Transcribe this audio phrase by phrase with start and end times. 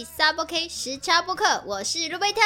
[0.00, 2.40] 起 Sub OK 时差播客，我是路贝特。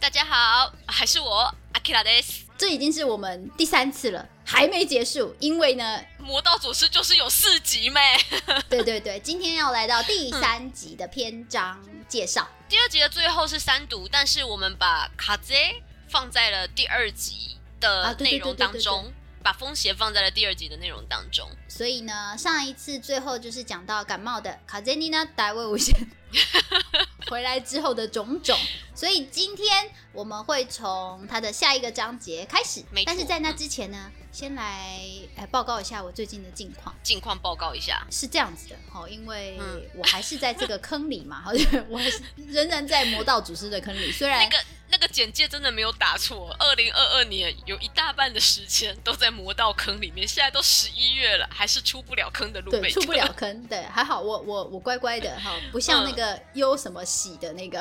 [0.00, 2.44] 大家好，还是我阿基拉德斯。
[2.58, 8.02] 这已经是我们第三次了，还没结束，因为呢，魔道祖师就是有四集咩？
[8.68, 12.48] 对对对，今天要来到第三集的篇章介绍。
[12.68, 19.12] 第二集的最后是三读，但是我们把卡贼放在了第二集的内容当中。
[19.44, 25.94] 把风邪放在了第二集的内容当中，所以呢，上一次最后就是讲到感冒的卡泽尼娜大卫无限
[27.30, 28.56] 回来之后的种种，
[28.94, 32.84] 所以今天我们会从他的下一个章节开始。
[33.04, 35.00] 但是在那之前呢，先来
[35.36, 36.94] 来报告一下我最近的近况。
[37.02, 39.58] 近况报告一下是这样子的，哈，因为
[39.94, 44.64] 我还是在这个坑里嘛， 好像我还是仍然在魔道祖师的坑里，虽然那个。
[44.88, 46.54] 那个简介真的没有打错。
[46.60, 52.70] 二零二二年有一大半的时间都在魔道坑里面，现在都十一月了，还是出不了坑的路。
[52.70, 53.66] 对，出不了坑。
[53.66, 57.78] 对，还好我我我乖乖的哈，不像那个优什么喜的那个，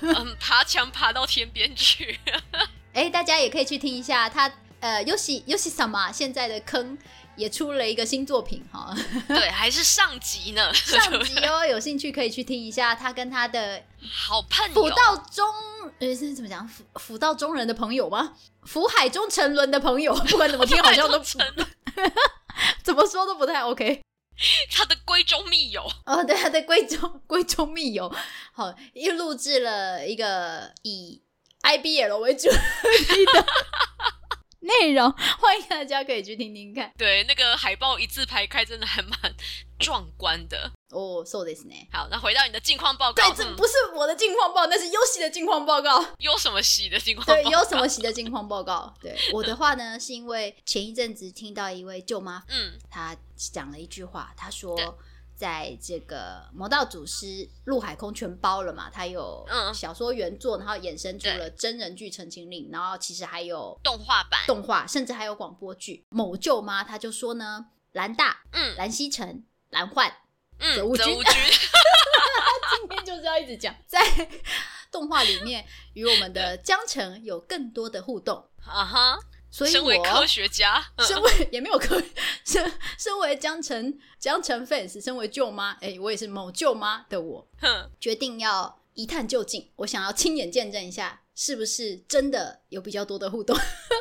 [0.00, 2.20] 嗯，爬墙爬到天边去。
[2.94, 6.96] 哎，大家也可以去听一下他呃优喜优喜什么现在的坑。
[7.38, 8.92] 也出了一个新作品哈，
[9.28, 13.80] 对，还是上集呢，上集哦， 有兴趣可以去听一下他跟他的
[14.12, 15.46] 好朋友辅道中，
[16.00, 18.32] 呃，是怎么讲辅辅道中人的朋友吗？
[18.64, 21.40] 福海中沉沦的朋友， 不管怎么听好像都沉，
[22.82, 24.02] 怎么说都不太 OK。
[24.70, 28.12] 他的闺中密友哦，对，他的闺中 闺中密友，
[28.52, 31.22] 好，又录制了一个以
[31.62, 32.56] IBL 为主的。
[34.68, 36.92] 内容 欢迎大家可以去听听看。
[36.96, 39.16] 对，那个海报一字排开，真的还蛮
[39.78, 41.24] 壮观的哦。
[41.24, 41.74] So this 呢？
[41.92, 43.22] 好，那回到你的近况报告。
[43.22, 46.04] 对，这不是我的近况报，那是优喜的近况报告。
[46.18, 47.24] 有什么喜的近况？
[47.26, 48.92] 对，有什么喜的近况报告？
[49.00, 54.76] 对， 我的话呢，是因为前一阵子听到一位舅妈，嗯，她讲了一句话，她说。
[55.38, 58.90] 在这个魔道祖师陆海空全包了嘛？
[58.90, 66.04] 他有小说原作，然后衍生出了真人剧《陈情令》，然后其实还有动画版、动画，甚至还有广播剧。
[66.08, 70.12] 某舅妈他就说呢，蓝大、嗯，蓝曦臣、蓝焕、
[70.58, 71.04] 嗯，泽无君，
[72.80, 74.00] 今天就是要一直讲，在
[74.90, 78.44] 动画里面与我们的江城有更多的互动。
[78.66, 79.18] 啊哈。
[79.50, 82.02] 所以，我科学家，身为 也没有科，
[82.44, 87.48] 身身为江城江城 fans，身为舅妈，哎，我也是某舅妈的我，
[87.98, 89.70] 决定要一探究竟。
[89.76, 93.56] 我想要亲眼见证一下，是不是真的有比较多的互动？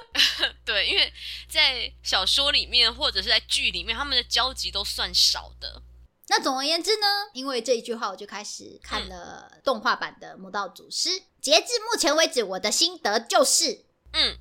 [0.66, 1.14] 对，因为
[1.50, 5.82] 在小说里面或者是在剧里面，他们的交集都算少的。
[6.28, 11.10] 那总而言之呢，因为这一句话，我就开始看了动画版的《魔道祖师》。
[11.40, 14.38] 截至目前为止，我的心得就是，嗯。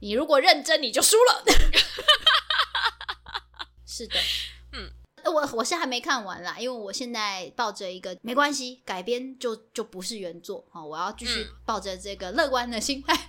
[0.00, 1.42] 你如果认真，你就输了。
[3.86, 4.20] 是的，
[4.72, 4.92] 嗯，
[5.24, 13.26] 我我是还没看完啦，因为我现在抱着一个没关系，改编就就不是原作哦，我要继续抱着这个乐观的心态，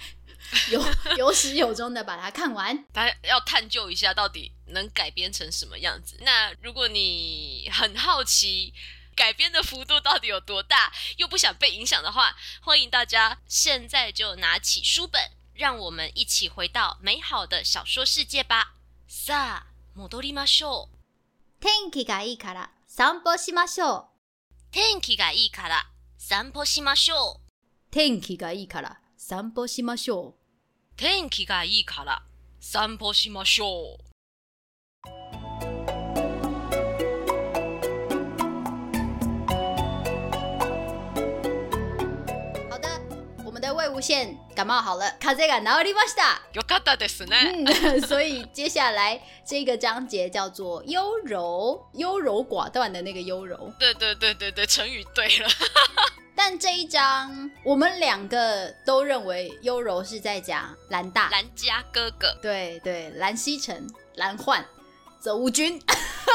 [0.69, 0.85] 有
[1.15, 2.85] 有始有终的把它看完。
[2.93, 6.17] 他要探究一下到底能改编成什么样子。
[6.19, 8.73] 那如果你很好奇
[9.15, 15.31] 改编的幅度到底有多大，又不想被影响的话，欢迎大家现在就拿起书本。
[15.57, 18.75] 让我们一起回到美好的小说世界吧。
[19.07, 20.97] さあ、戻りましょう。
[21.59, 24.05] 天気がいいから散歩しましょう。
[24.71, 25.87] 天気がいいから
[26.19, 27.47] 散歩しましょう。
[27.89, 30.95] 天気がいいから散歩しましょう。
[30.95, 32.21] 天気がいいから
[32.59, 34.06] 散歩しましょう。
[43.96, 46.40] 魏无羡感冒好了，卡这个治りました。
[46.52, 47.64] よかったですね。
[47.66, 53.72] 嗯， 所以接下来这个章节叫做优柔，优柔寡断的那个优柔。
[53.78, 55.48] 对对对对对，成语对了。
[56.34, 62.36] 但这一章我们两个都认为优柔是在讲蓝大、蓝家哥哥。
[62.42, 63.86] 对对，蓝曦臣、
[64.16, 64.64] 蓝焕。
[65.20, 65.80] 泽无君，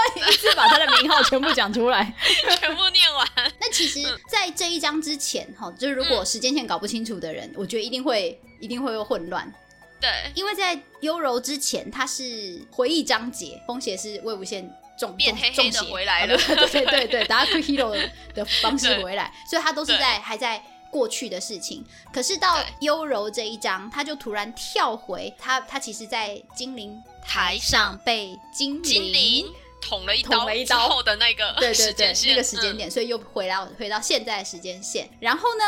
[0.31, 2.15] 一次把他的名号全部讲出来，
[2.61, 3.29] 全部念完。
[3.61, 9.53] 那其实，在这一章之前，哈，就是如果时间线搞不清楚的人，我觉得一定会一定会有混乱。
[10.00, 14.65] 对，因为在优柔之前，他是回忆章节，风邪是魏无羡
[14.99, 17.97] 重变黑黑的回来了，对对对，打 hero
[18.35, 21.85] 的方式回来，所以他都是在还在过去的事情。
[22.12, 27.03] 可是到优柔这一章，他就突然跳回他，他其实，在精灵。
[27.25, 29.47] 台上被精灵
[29.82, 35.11] 捅了一刀，捅了一刀后的那个对对对那个时间点，所以又回到回到现在的时间线。
[35.20, 35.64] 然后呢，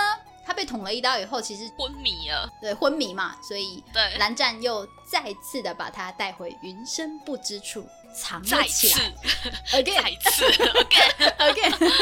[0.46, 4.16] 他被捅了一刀以后，其实昏迷了，对昏迷嘛，所以对。
[4.18, 9.12] 蓝湛又再次的把他带回云深不知处藏了起来，
[9.82, 11.92] again，再次，again，again，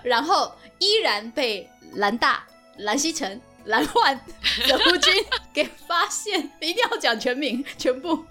[0.02, 2.44] 然后依然被蓝大、
[2.78, 3.40] 蓝曦臣。
[3.64, 4.18] 蓝幻
[4.66, 5.12] 泽夫君
[5.52, 8.24] 给发现，一定要讲全名 全部。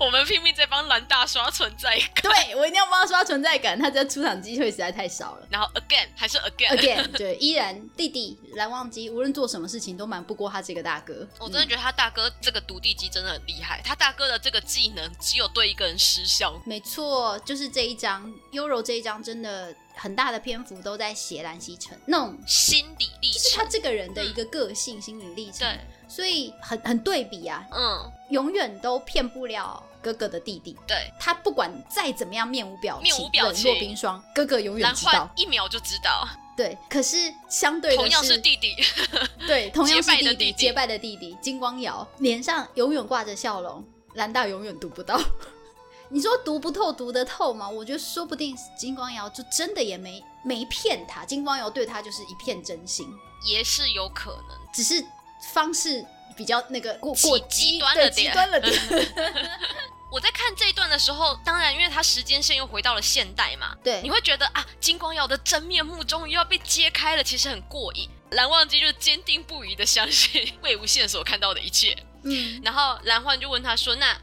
[0.00, 2.22] 我们拼命在帮蓝大刷存在感。
[2.22, 5.46] 对我一定要帮他刷存在感，他这出场机会实在太少了。
[5.50, 11.26] 然后 again 还是 again again， 对，依然弟弟蓝忘机无论做什么事情都瞒不过他这个大哥。
[11.38, 13.80] 我真的觉得他大哥这个独地机真的很厉害。
[13.84, 16.60] 他大哥的这个技能只有对一个人失效。
[16.64, 19.74] 没错，就是这一章优柔这一张真的。
[19.94, 25.60] 很大的篇幅都在写蓝曦臣那种心理历程，就是他这个人的一个个性心理历程。
[25.60, 30.76] 对，所以很很对比啊，嗯，永远都骗不了哥哥的弟弟。
[30.86, 36.28] 对，他不管再怎么样面无表情、冷若冰霜，哥哥永远知道，一秒就知道。
[36.56, 38.76] 对，可是相对同样是弟弟，
[39.44, 45.20] 对，同样是弟弟，结拜的弟弟金光瑶脸上永远挂着笑容，蓝大永远读不到。
[46.10, 47.68] 你说读不透，读得透吗？
[47.68, 53.06] 我觉得说不定金光瑶就真的也没没骗他，金光瑶对他就是一片真心，
[53.44, 55.04] 也是有可能，只是
[55.52, 56.04] 方式
[56.36, 58.26] 比较那个过过极端了点。
[58.26, 58.72] 极端了点。
[60.12, 68.08] 我在看这一段的时候，当然因为他时间线又回到了现代嘛，对，你会觉得啊，金光瑶的真面目终于要被揭开了，其实很过瘾。
[68.30, 74.16] 蓝忘机就坚定不移的相信魏无羡所看到的一切，嗯，然后蓝焕就问他说：“那？”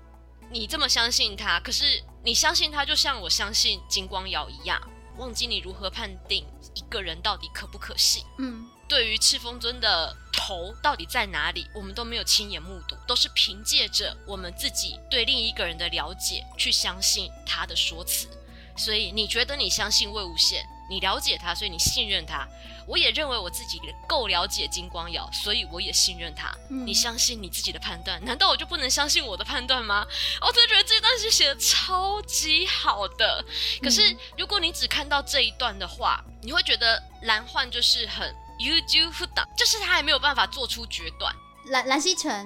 [0.51, 4.81] 你这么相信他，可是你相信他，就像我相信金光瑶一样，
[5.17, 6.45] 忘记你如何判定
[6.75, 8.25] 一个人到底可不可信。
[8.37, 18.27] 嗯，对于赤峰尊的头到底在哪里，我们都没有亲眼目睹，都是凭借着我们自己对另一个人的了解去相信他的说辞。
[18.75, 22.45] 所以你觉得你相信魏无羡，你了解他，所以你信任他。
[22.91, 26.53] 我也认为我自己够了解金光瑶，所以我也信任他。
[26.67, 30.05] 你相信你自己的判断，难道我就不能相信我的判断吗？
[30.41, 33.45] 我真的觉得这段是写的超级好的。
[33.81, 38.27] 可是如果你只看到这一段的话，你会觉得蓝幻就是很
[38.59, 41.33] you do f u 就是他还没有办法做出决断。
[41.67, 42.45] 蓝蓝曦臣，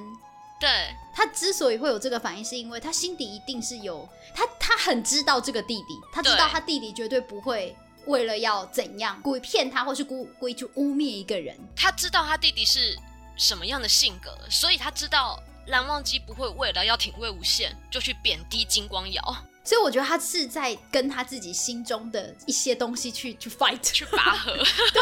[0.60, 0.70] 对
[1.12, 7.76] 他之所以会有这个反应，是因为他心底一定是有他，他很知道这个弟弟，他知道他弟弟绝对不会。
[8.08, 12.98] 为了要怎样故意骗他，或是故故意去污蔑一个人，他知道他弟弟是
[13.38, 24.54] 什么样的性格，所以他知道蓝忘机不会为了要挺魏无羡就去贬低金光瑶，所以我觉得他是在跟他自己心中的一些东西去去 fight 去拔河。
[24.94, 25.02] 对，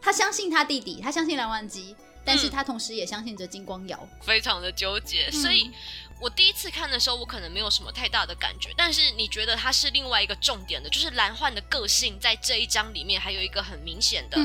[0.00, 1.94] 他相信他弟弟，他相信蓝忘机，
[2.24, 5.70] 但是他同时也相信着金光瑶， 非常的纠结，所以。
[6.20, 14.36] 我第一次看的时候，我可能没有什么太大的感觉，但是你觉得它是另外一个重点的，就是蓝幻的个性在这一章里面还有一个很明显的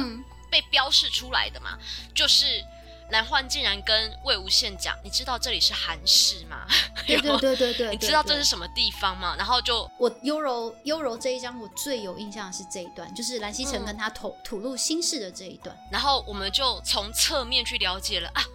[0.52, 1.78] 被标示出来的嘛，
[2.14, 2.64] 就是
[3.10, 6.68] 蓝幻竟然跟魏无羡讲：“你知道这里是韩氏吗？”
[7.08, 9.36] 对 对对对对，你知道这是什么地方吗？
[9.36, 18.46] 然后就我优柔优柔这一章，我最有印象的是这一段，就是蓝曦臣跟他吐吐露心事的这一段，然后我们就从侧面去了解了啊，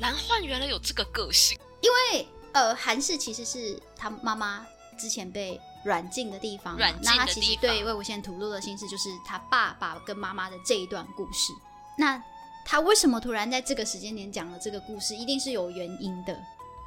[0.00, 2.26] 蓝幻原来有这个个性，因为。
[2.52, 4.66] 呃，韩氏其实是他妈妈
[4.98, 11.52] 之前被软禁的地方，那他其实对魏无羡吐露的心事，就是他爸爸跟妈妈的这一段故事。
[11.98, 12.22] 那
[12.64, 16.32] 他为什么突然在这个时间点讲了这个故事，一定是有原因的。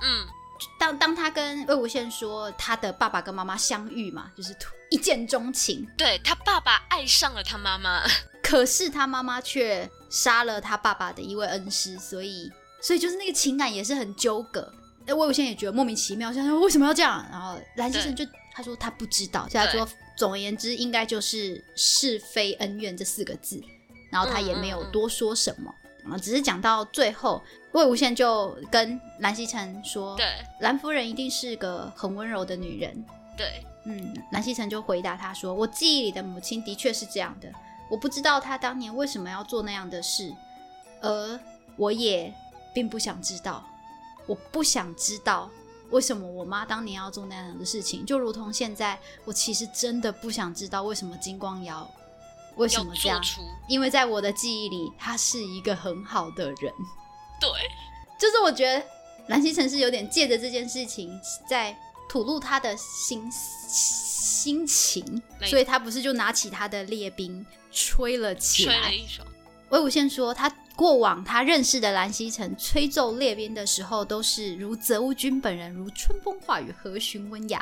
[0.01, 0.25] 嗯，
[0.79, 4.55] 当当他跟魏无羡说他的爸爸跟妈妈相遇嘛，就是
[4.89, 8.03] 一见钟情，对他爸爸爱上了他妈妈，
[8.41, 14.71] 可是他妈妈却杀了他爸爸的一位恩师，所以所以就是那个情感也是很纠葛。
[15.07, 17.25] 哎，魏无羡也觉得莫名其妙，想说为什么要这样？
[17.31, 23.61] 然后蓝先生就他说他不知道，他说总而言之，应该就是是非恩怨这四个字。
[24.11, 25.73] 然后他也没有多说什么，
[26.09, 27.43] 啊，只是讲到最后，
[27.73, 30.25] 魏无羡就跟蓝曦臣说：“对，
[30.61, 37.51] 蓝夫人一定是个很温柔的女人。”对，嗯，蓝曦臣就回答他说：“我记忆里的母亲的确是这样的，
[37.89, 40.33] 我不知道她当年为什么要做那样的事，
[41.01, 41.39] 而
[41.75, 42.33] 我也
[42.73, 43.67] 并不想知道。”
[44.25, 45.49] 我不想知道
[45.91, 51.89] 为什么我妈当年要做那样的事情，就如同现在，我其实真的不想知道为什么金光瑶
[52.55, 53.21] 为什么这样，
[53.67, 56.73] 因为在我的记忆里，他是一个很好的人。
[57.39, 57.49] 对，
[58.17, 58.85] 就是我觉得
[59.27, 61.77] 蓝曦城是有点借着这件事情在
[62.09, 68.93] 吐露他的心心情，所以他不是就拿起他的列兵吹了起来。
[69.69, 70.53] 魏无羡说他。
[70.75, 77.57] 过往他认识的蓝曦臣吹奏列兵的时候，都是如泽乌君本人，如春风化雨，和煦温雅；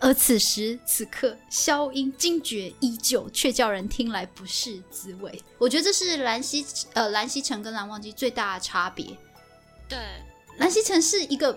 [0.00, 5.40] 而此时此刻，箫音惊觉依旧，却叫人听来不是滋味。
[5.56, 9.06] 我觉得这是蓝曦呃蓝曦臣跟蓝忘机最大的差别。
[9.88, 9.96] 对，
[10.56, 11.56] 蓝曦臣是一个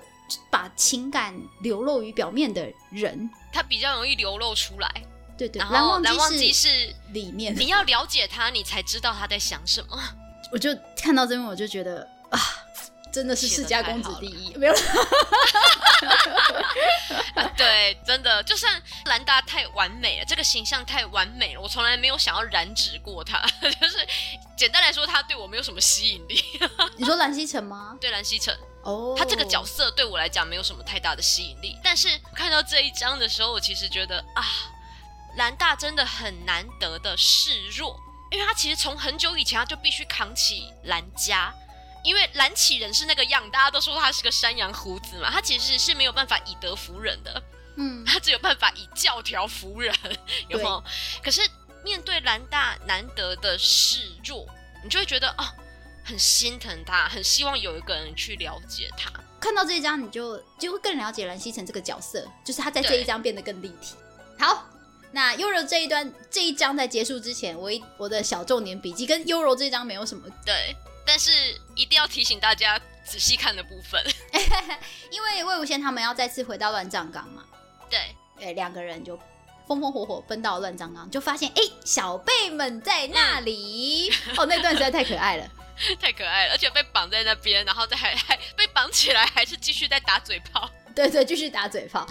[0.52, 5.04] 把情感流露于表面的人，他比较容易流露出来。
[5.48, 6.68] 对对，然后蓝忘机是
[7.14, 10.00] 里面，你要了解他，你才知道他在想什么。
[10.52, 12.40] 我就看到这边，我就觉得啊，
[13.12, 14.74] 真的是世家公子第一，没有。
[17.58, 23.42] 对，真的，就算兰大太完美了，这个形象太完美了，我从来没有想要染指过他。
[23.62, 24.08] 就是
[24.56, 26.44] 简单来说，他对我没有什么吸引力。
[26.98, 27.98] 你说蓝曦臣吗？
[28.00, 28.56] 对，蓝曦臣。
[28.84, 31.78] 哦，他这个角色对我来讲没有什么太大的吸引力。
[31.84, 34.44] 但是看到这一章的时候，我其实觉得啊，
[35.38, 38.00] 兰大真的很难得的示弱。
[38.30, 41.54] 因为他其实从很久以前他就必须扛起兰家，
[42.02, 47.44] 因为蓝启人是那个样，大家都说他是个山羊胡子嘛，他其实是没有办法以德服人的，
[47.76, 49.94] 嗯， 他只有办法以教条服人，
[50.48, 50.82] 有没有？
[51.22, 51.42] 可是
[51.84, 54.48] 面对兰大难得的示弱，
[54.82, 55.44] 你就会觉得哦，
[56.06, 59.12] 很心疼他，很希望有一个人去了解他。
[59.42, 63.98] 看到这一章，你就就会更了解蓝曦臣这个角色，就是他在这一章变得更立体。
[64.40, 64.68] 好。
[65.14, 70.76] 那优柔这一段这一章在结束之前，我一我的小重点笔记跟优柔这一章没有什么对，
[71.06, 71.32] 但是
[71.76, 74.02] 一定要提醒大家仔细看的部分，
[75.12, 77.44] 因为魏无羡他们要再次回到乱葬岗嘛。
[77.90, 78.00] 对，
[78.40, 79.20] 呃，两个人就
[79.68, 84.10] 风风火火奔到乱葬岗，就发现哎，小辈们在那里。
[84.38, 85.50] 哦，那段实在太可爱了，
[86.00, 90.72] 太可爱了，而且被绑在那边，然后再还还被绑起来，还是继续在打嘴炮。
[90.96, 92.08] 对对，继续打嘴炮。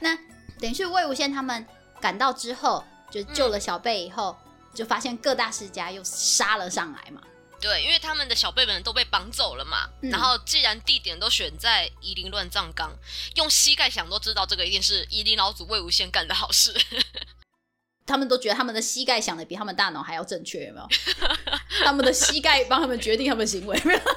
[0.00, 0.18] 那。
[0.60, 1.66] 等于是魏无羡他们
[2.00, 4.36] 赶到之后，就救了小贝以后，
[4.74, 7.22] 就发现各大世家又杀了上来嘛。
[7.60, 9.88] 对，因为他们的小辈们都被绑走了嘛。
[10.00, 12.92] 然后既然地点都选在夷陵乱葬岗，
[13.34, 16.72] 用膝盖想都知道这个一定是夷陵老祖魏无羡干的好事。
[18.06, 20.88] 他们都觉得他们的膝盖想的比他们大脑还要正确，有没有？
[21.84, 24.00] 他们的膝盖帮他们决定他们行为，没有？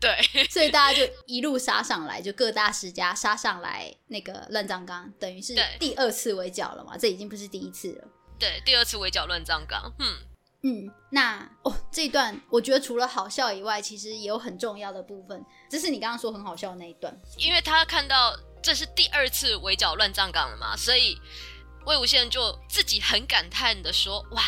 [0.00, 0.16] 对，
[0.48, 6.96] 所以大家就一路杀上来，就各大世家杀上来，那个乱葬岗等于是第二次围剿了嘛？
[6.96, 8.08] 这已经不是第一次了。
[8.38, 9.92] 对，第二次围剿乱葬岗。
[9.98, 10.16] 嗯
[10.62, 21.16] 嗯，那哦，这一段我觉得除了好笑以外，其实也有很重要的部分，这是你刚刚说很好笑的那一段，因为他看到这是第二次围剿乱葬岗了嘛，所以
[21.86, 24.42] 魏无羡就自己很感叹的说：“哇。”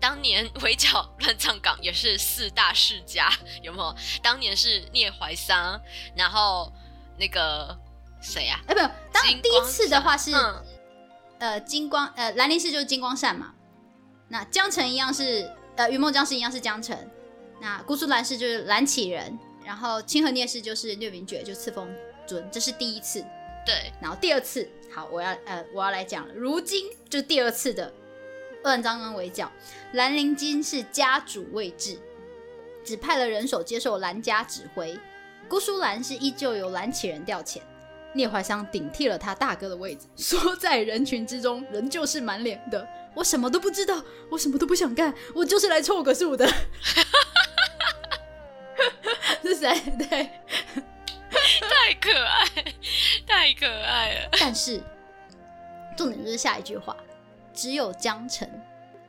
[0.00, 3.28] 当年围剿乱葬岗也是四大世家，
[3.62, 3.94] 有没有？
[4.22, 5.80] 当年是聂怀桑，
[6.16, 6.72] 然后
[7.18, 7.76] 那个
[8.22, 8.60] 谁呀？
[8.68, 8.80] 哎，不，
[9.12, 10.32] 当第一次的话是
[11.38, 13.52] 呃金光呃兰陵氏就是金光善嘛。
[14.28, 16.96] 那江城一样是呃云梦江氏一样是江城。
[17.60, 21.92] 那姑苏兰氏就是蓝启人，然后清河聂氏就是聂明觉，就赐封
[22.24, 23.20] 尊，这是第一次。
[23.66, 27.92] 对，然后第二次，好，我要呃我要来讲了，如今就第二次的。
[28.68, 29.50] 乱葬岗围剿，
[29.92, 31.98] 兰陵金是家主位置，
[32.84, 34.94] 只派了人手接受兰家指挥。
[35.48, 37.62] 姑苏兰是依旧由蓝启人调遣，
[38.12, 46.46] 聂怀桑顶替了他大哥的位置，缩在人群之中，仍旧是满脸的我什么都不知道，我什么都不想干，我就是来凑个数的。
[49.42, 49.80] 是谁？
[49.96, 50.30] 对，
[51.30, 52.44] 太可爱，
[53.26, 54.28] 太可爱了。
[54.38, 54.82] 但是
[55.96, 56.94] 重点就是下一句话。
[57.58, 58.48] 只有江澄，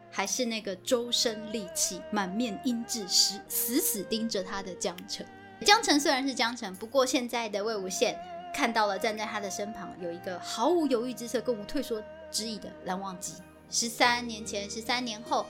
[0.10, 5.24] 还是那个周身戾气、满面阴鸷、死死死盯着他的江澄。
[5.64, 8.18] 江澄虽然是江澄，不过现在的魏无羡
[8.52, 12.02] 看到了站在他的身旁有一个毫无犹豫之色、更无退缩
[12.32, 13.34] 之意的蓝忘机。
[13.70, 15.46] 十三年前，十三年后，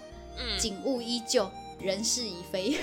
[0.60, 2.78] 景物依旧，人事已非。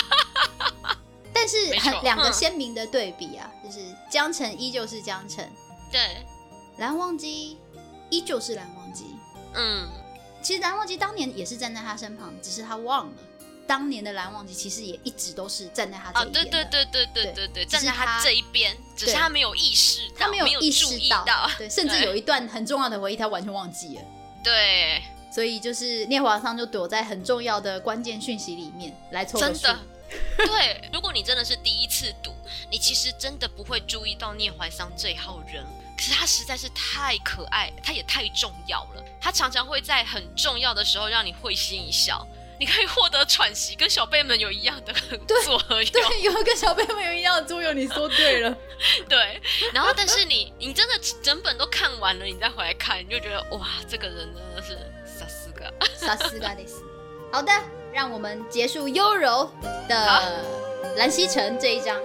[1.34, 5.46] 但是很两个鲜明的对比啊，就是江澄依旧是江澄，
[5.92, 6.24] 对，
[6.78, 7.58] 蓝忘机。
[8.12, 8.79] 依旧是蓝忘机，
[9.54, 9.88] 嗯，
[10.42, 13.12] 其实蓝忘机当年也是站在他身旁，只是他忘了，
[13.66, 24.02] 当年的蓝忘机其实也一直都是站在他这一边的，对对对对对对对，站在他这一边，只是他没有意识，他没有意识到，对，甚至有一段很重要的回忆他完全忘记了，
[24.42, 25.02] 对，
[25.32, 29.78] 所以就是聂华桑就躲在很重要的关键讯息里面来凑真的，
[30.38, 32.32] 对，如果你真的是第一次读，
[32.70, 35.64] 你其实真的不会注意到聂怀桑这一号人。
[36.00, 39.04] 可是他实在是太可爱，他也太重要了。
[39.20, 42.26] 他常常会在很重要的时候让你会心一笑，
[42.58, 45.84] 你可以获得喘息，跟小贝们有一样的作用。
[45.92, 47.76] 对，有跟小贝们有一样的作用。
[47.76, 48.56] 你说对了，
[49.10, 49.42] 对。
[49.74, 56.82] 然后，但是你你真的整本都看完了，你再回来看，你就觉得哇，这个人真的是傻四个， 傻四个的斯。
[57.30, 57.52] 好的，
[57.92, 59.52] 让我们结束优柔
[59.86, 60.42] 的
[60.96, 62.00] 蓝曦臣这一章。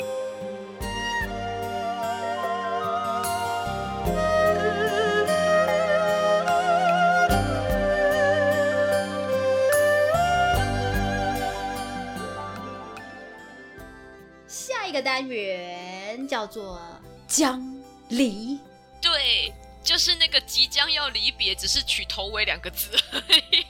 [15.16, 16.78] 单元叫做
[17.26, 18.60] 江离，
[19.02, 22.90] 对就是那个即将要离别，只是取头尾两个字。
[23.14, 23.66] 而已。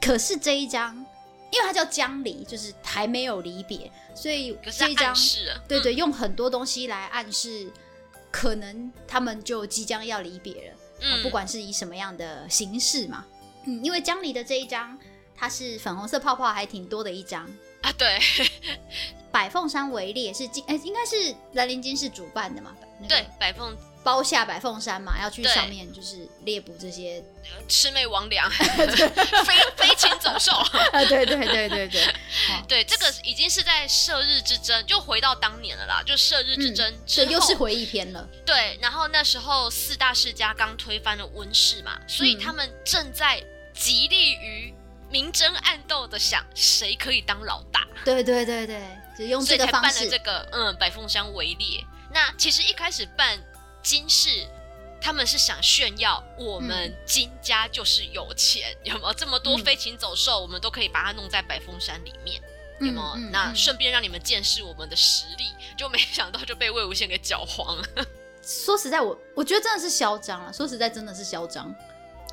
[0.00, 0.94] 可是这一张，
[1.50, 5.12] 因为它叫将离，就是还没有离别，所以这一张
[5.66, 7.68] 对对，用很多东西来暗示，
[8.30, 10.76] 可能他们就即将要离别了。
[11.00, 13.26] 嗯，不管是以什么样的形式嘛，
[13.64, 14.96] 嗯，因为江离的这一张，
[15.36, 17.44] 它是粉红色泡泡还挺多的一张
[17.86, 17.94] 啊。
[17.96, 18.18] 对，
[19.30, 22.76] 百凤山围猎是金，哎，应该是兰陵金是主办的嘛？
[23.08, 23.76] 对，百凤。
[24.06, 27.20] 包下百凤山嘛，要去上面就是猎捕这些
[27.68, 28.48] 魑魅魍魉、
[29.44, 31.04] 飞飞禽走兽啊！
[31.08, 32.14] 对对对对对，
[32.68, 38.24] 对，这个已经是在射日之争，就回到当年了啦，就射日之争，这又是回忆篇了。
[38.46, 43.42] 对，然后那时候四大世家刚推翻了温氏嘛，所以他们正在
[43.74, 44.72] 极力于
[45.10, 47.86] 明争暗斗的想谁可以当老大。
[48.04, 48.82] 对对对对，
[49.18, 51.84] 就用这个方式，这个嗯百凤山围猎。
[52.12, 53.38] 那其实一开始办。
[53.82, 54.44] 金氏
[55.00, 62.42] 他们是想炫耀我们金家就是有钱，有没有这么多飞禽走兽，我们都可以把它弄在百凤山里面，
[62.80, 63.16] 有没有？
[63.30, 67.84] 那顺便让你们见识我们的实力，就没想到就被魏无羡给搅黄了。
[68.42, 70.52] 说实在，我我觉得真的是嚣张了！
[70.52, 71.72] 说实在，真的是嚣张，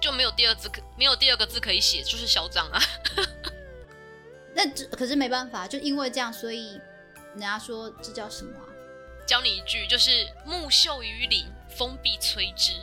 [0.03, 2.81] 就没有第二字可没有第二个字可以写，就是嚣张啊。
[4.53, 6.73] 那可是没办法，就因为这样，所以
[7.31, 8.51] 人家说这叫什么？
[9.25, 12.73] 教你一句，就是木秀于林，风必摧之。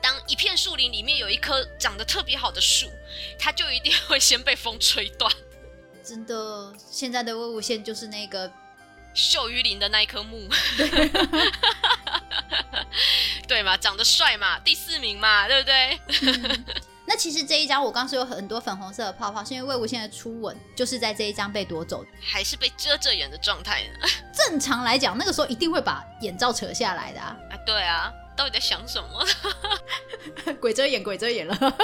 [0.00, 2.88] 当一片树林里面有一棵长得特别好的树，
[3.38, 5.30] 它就一定会先被风吹断。
[6.02, 8.50] 真的，现在的魏无羡就是那个
[9.12, 10.48] 秀于林的那一棵木，
[13.48, 13.76] 对嘛？
[13.76, 16.00] 长得帅嘛，第四名嘛，对不对？
[17.06, 24.08] 那其实这一张我刚说有很多粉红色的泡泡，是因为魏无羡的初吻就是在这一张被夺走，还是被遮着眼的状态呢？
[24.32, 27.36] 正常来讲，那个时候一定会把眼罩扯下来的啊！
[27.50, 29.26] 啊，对啊，到底在想什么？
[30.60, 31.76] 鬼遮眼，鬼遮眼了。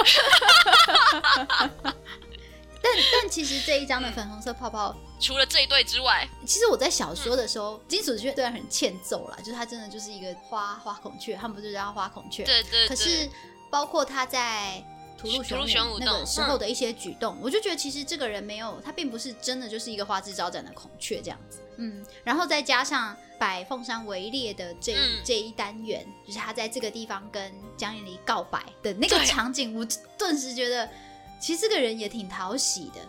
[2.93, 12.43] 但但其实这一张的粉红色泡泡，除了这一对之外，其实我在小说的时候，金属雀虽然很欠揍啦，就是它真的就是一个花花孔雀，他们不是叫花孔雀？
[12.43, 12.87] 对对。
[12.87, 13.29] 可是
[13.69, 14.83] 包括他在。
[15.17, 21.59] 屠戮玄武那个时候的一些举动，我就觉得其实这个人没有，他并不是真的就是一个花枝招展的孔雀这样子。
[21.77, 29.85] 嗯，然后再加上百凤山围猎的这这一单元，就是他在这个地方跟江一离告白的那个场景，我
[30.17, 30.89] 顿时觉得
[31.41, 33.01] 其实这个人也挺讨喜的。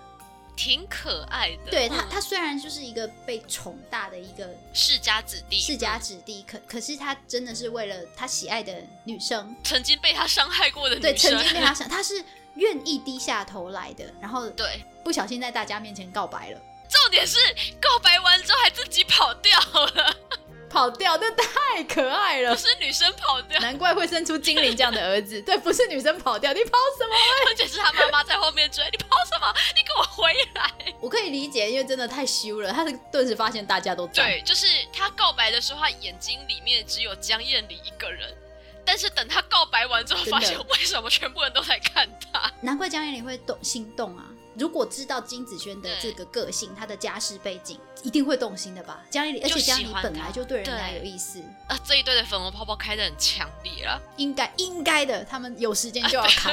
[0.55, 12.23] 挺可爱的，对他，他虽然就是一个被宠大的一个世家子弟，世家子弟，可可是他真的是为了他喜爱的女生，曾经被他伤害过的女生，对，曾经被他伤，他是
[12.57, 17.39] 愿意低下头来的，然后对，不小心在大家面前告白了，重点是
[17.81, 20.17] 告白完之后还自己跑掉了。
[20.73, 22.55] 跑掉，那太可爱了。
[22.55, 25.41] 不是女生跑掉，难怪会生出精灵这样的儿子。
[25.47, 27.15] 对，不是女生跑掉，你跑什么？
[27.49, 29.53] 而且是他妈妈在后面追，你跑什么？
[29.77, 30.95] 你给我回来！
[31.01, 32.73] 我可以理解，因为真的太羞了。
[32.73, 34.25] 他是顿时发现大家都在。
[34.25, 38.35] 对，就是他告白的时候，他眼睛里面只有江燕离一个人。
[38.85, 42.51] 但是等他告白完之后，发现为什么全部人都在看他？
[42.63, 44.25] 难怪江燕离会动心动啊。
[44.55, 49.03] 如果知道金子轩的这个个性，他的家世背景，一定会动心的吧？
[49.11, 56.53] 江一而且江一本来就对人家有意思啊，这一对的粉红泡泡开的很强烈了，应该应该的，他们有时间就要开。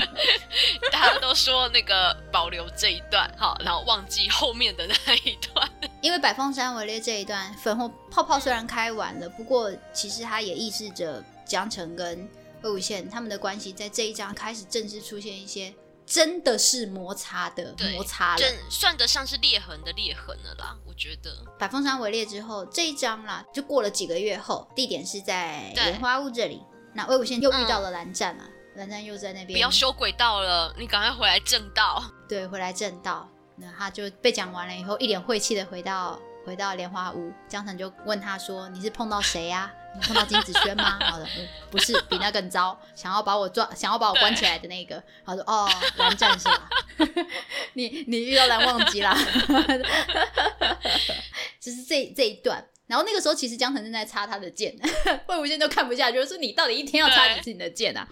[0.90, 5.70] 大家都说那个保留这一段哈，然后忘记后面的那一段，
[6.00, 12.28] 因为百凤山围猎这一段粉红泡泡虽然开完了，不过其实它也意示着江城跟
[12.62, 15.74] 魏无羡他们的关系在这一章开始正式出现一些。
[16.06, 20.76] 真的是摩擦的摩擦了，算得上是裂痕的裂痕了啦。
[20.86, 26.62] 我觉得百凤山围猎之后这一章啦，就过了几个月后，地点是在莲花坞这里。
[26.94, 29.56] 那魏无羡又遇到了蓝湛啊，蓝湛又在那边。
[29.56, 32.02] 不要修轨道了，你赶快回来正道。
[32.28, 33.28] 对，回来正道。
[33.56, 37.32] 那他就被讲完了以后，一脸晦气的回到回到莲花坞。
[37.48, 40.98] 江澄就问他说：“你是碰到谁呀？”你看到金子轩吗？
[41.10, 41.26] 好的，
[41.70, 45.02] 不是，比那更糟，想要把我抓，想要把我关起来的那个。
[45.24, 46.48] 他说：“哦，蓝战士，
[47.74, 49.14] 你你遇到蓝忘机啦。
[51.60, 52.64] ”就是这这一段。
[52.88, 54.76] 然后那个时候，其实江澄正在插他的剑，
[55.26, 58.06] 魏无羡都看不下去，说：“你到底一天要插几次你的剑啊？”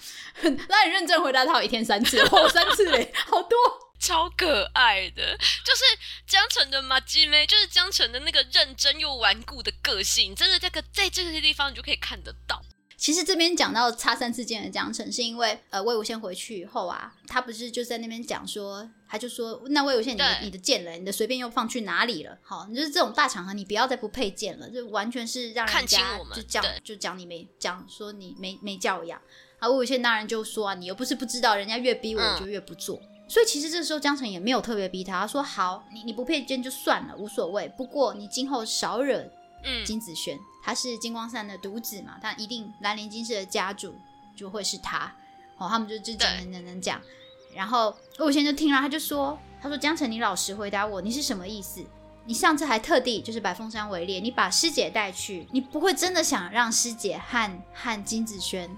[0.68, 3.58] 那你认真回答他，一天三次，哦，三次嘞，好多。
[4.00, 5.84] 超可爱的，就是
[6.26, 12.60] 江澄的马吉妹，就是江澄的那个认真又顽固的个性，真的这个在这些地方你就可以看得到。
[12.96, 22.36] 其实这边讲到差三次剑的江城，是因为呃魏无羡回去以后啊，他不是就在那边讲说，他就说那魏无羡你的你的剑了，你的随便又放去哪里了？
[22.42, 29.18] 好，你就是这种大场合，你不要再不配剑了，就完全是让人家就讲就讲你没讲说你没没教养。
[29.58, 33.00] 啊魏无羡当然就说啊，你又不是不知道，人家越逼我就越不做。
[33.30, 37.68] 所以其实这时候江城也没有特别逼他，他说好，你你不配捐就算了，无所谓。
[37.76, 39.24] 不过你今后少惹
[39.86, 40.36] 金子轩。
[40.64, 43.94] 他是金光山的独子嘛，他一定兰陵金氏的家主
[44.34, 45.10] 就会是他
[45.56, 45.68] 哦。
[45.68, 47.00] 他们就就讲讲讲讲，
[47.54, 51.82] 然后魏无羡就听了，他就说：“他说江澄，你老实回答我，你是什么意思？
[52.26, 58.68] 你上次还特地就是把凤山围猎，你把师姐带去，你不会真的想让师姐和和金子轩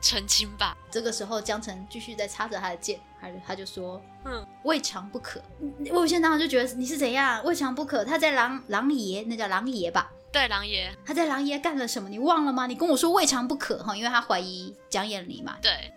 [0.00, 7.42] 成亲吧？”这个时候，江澄继续在插着他的剑，他就他就说：“嗯，未尝不可。”魏无羡当时就觉得你是怎样？
[7.44, 8.04] 未尝不可。
[8.04, 10.10] 他在狼狼爷，那叫狼爷吧？
[10.30, 12.08] 对，狼爷，他在狼爷干了什么？
[12.08, 12.66] 你忘了吗？
[12.66, 15.56] 你跟我说未尝不可哈，因为他怀疑江厌离嘛。
[15.62, 15.92] 对。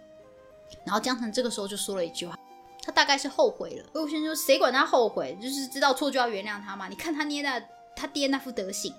[0.86, 2.36] 然后江澄这个时候就说了一句话，
[2.82, 3.86] 他大概是后悔了。
[3.94, 5.38] 魏无羡说：“谁管他后悔？
[5.42, 6.88] 就是知道错就要原谅他嘛。
[6.88, 7.62] 你看他捏那
[7.96, 8.94] 他爹那副德行，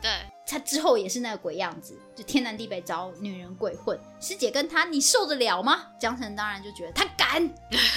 [0.00, 0.10] 对，
[0.46, 3.98] 他之后也是那个鬼样子，就天南地北找女人鬼混。
[4.20, 7.48] 师姐跟他，你受得了吗？”江辰当然就觉得他敢。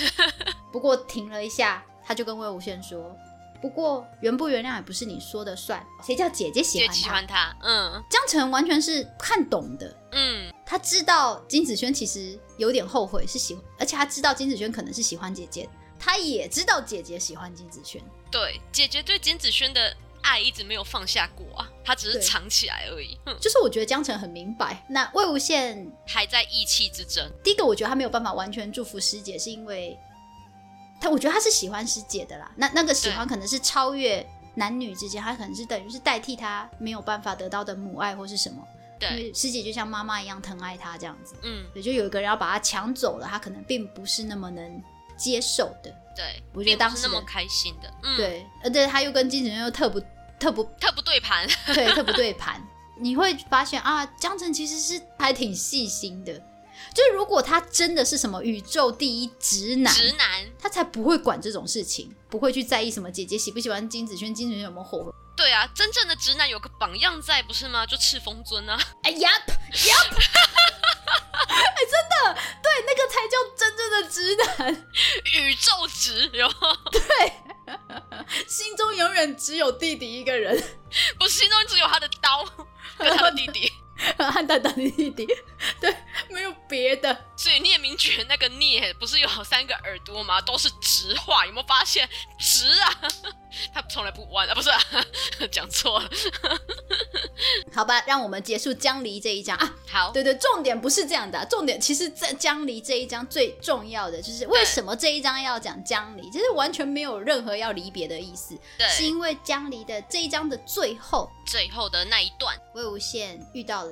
[0.72, 3.16] 不过停了一下，他就跟魏无羡说。
[3.62, 6.94] 不过原不原谅也不是你说的算，谁叫姐姐喜欢他？
[6.94, 8.04] 喜欢他，嗯。
[8.10, 15.68] 江澄完全是看懂的，嗯，他知道金子轩其实有点后悔，是喜欢，而且他知道金子轩可能是喜欢姐姐，
[16.00, 18.02] 他也知道姐姐喜欢金子轩。
[18.32, 23.18] 对，姐姐对金子轩的爱一直没有放下过啊，他只是藏起来而已。
[23.40, 27.32] 就是我觉得江澄很明白，那魏无羡还在意气之争。
[27.44, 29.98] 第一个，我觉得他没有办法完全祝福师姐，是因为。
[31.02, 38.62] 他我觉得他是喜欢师姐的啦，那那个喜欢可能是超越男女之间，他可能是等于是代替他没有办法得到的母爱或是什么。
[39.00, 41.36] 对，因为师姐就像妈妈一样疼爱他这样子。
[41.44, 44.84] 嗯，也就有一个人要把他抢走了，他可能并不是那么能
[45.20, 45.94] 接受的。
[46.16, 47.94] 对，我觉得当时那么开心的。
[48.04, 50.00] 嗯，对，而且他又跟金子轩又特不
[50.40, 52.62] 特不特不对盘， 对，特不对盘。
[53.00, 56.34] 你会发现啊，江澄其实是还挺细心的。
[56.94, 65.12] 就是如果他真的是什么宇宙第一直男，直男，他才不会管这种事情，不会去在意什么姐姐喜不喜欢金子轩，金子轩有没有后悔。
[65.40, 67.86] 对啊，真正的直男有个榜样在，不是吗？
[67.86, 68.78] 就赤峰尊啊。
[69.04, 69.96] 哎呀呀，
[71.48, 74.86] 哎，真的，对，那个才叫真正的直男，
[75.42, 76.54] 宇宙直哟。
[76.92, 77.00] 对，
[78.50, 80.62] 心中永远只有弟弟一个人，
[81.18, 82.44] 不是心中只有他的刀
[82.98, 83.72] 跟他的弟弟。
[84.18, 85.28] 汉大大的弟弟，
[85.82, 85.94] 对，
[86.30, 87.26] 没有别的。
[87.36, 90.42] 所以聂明觉那个聂不是有三个耳朵吗？
[90.42, 92.08] 都是直话，有没有发现？
[92.38, 93.02] 直啊，
[93.74, 94.70] 他从来不弯啊，不是，
[95.50, 96.10] 讲错了。
[97.74, 99.76] 好吧，让我们结束江离这一章啊。
[99.90, 113.89] 好，对对，重点不是这样的，重点其实，在江离这一章最重要的就是为什么这一章要讲江离，其实完全没有任何要离别的意思，对，是因为江离的这一章的最后，最后的那一段，魏无羡遇到了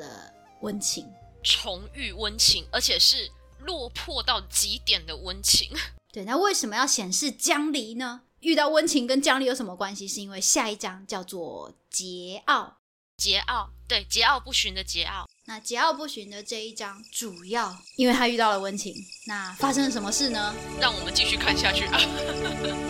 [0.61, 1.07] 温情，
[1.43, 5.71] 重遇温情，而且是落魄到极点的温情。
[6.11, 8.21] 对，那为什么要显示江离呢？
[8.39, 10.07] 遇到温情跟江离有什么关系？
[10.07, 12.73] 是因为下一章叫做桀骜。
[13.17, 15.25] 桀骜，对，桀骜不驯的桀骜。
[15.45, 18.93] 那桀骜不驯的这一章，主要因为他遇到了温情。
[19.25, 20.53] 那发生了什么事呢？
[20.79, 21.97] 让我们继续看下去啊！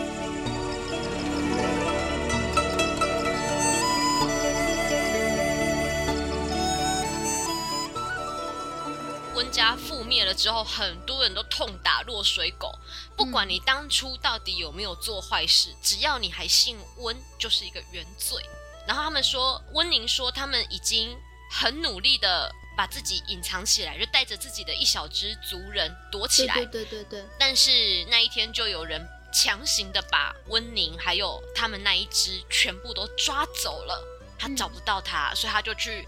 [9.37, 12.73] 温家覆灭了之后，很多人都痛打落水狗。
[13.15, 18.43] 不管你当初到底有没有做坏事，只要你还姓温，就是一个原罪。
[18.87, 21.15] 然后他们说，温宁说他们已经
[21.51, 26.55] 很努力的把自己隐藏起来，就带着自己的一小支族人躲起来。
[26.55, 27.23] 对对对对。
[27.37, 27.69] 但是
[28.09, 34.03] 那一天就有人强行的把温宁还有他们那一支全部都抓走了，
[34.39, 36.07] 他找不到他，所以他就去